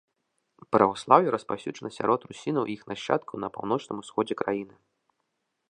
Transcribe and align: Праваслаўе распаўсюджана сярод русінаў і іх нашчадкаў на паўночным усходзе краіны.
Праваслаўе 0.75 1.29
распаўсюджана 1.35 1.91
сярод 1.97 2.19
русінаў 2.29 2.63
і 2.67 2.73
іх 2.77 2.81
нашчадкаў 2.93 3.35
на 3.45 3.49
паўночным 3.57 3.97
усходзе 4.05 4.33
краіны. 4.41 4.75